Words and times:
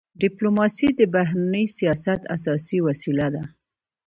ډيپلوماسي 0.21 0.87
د 0.99 1.01
بهرني 1.13 1.65
سیاست 1.77 2.21
اساسي 2.35 2.79
وسیله 2.87 3.27
ده. 3.35 3.43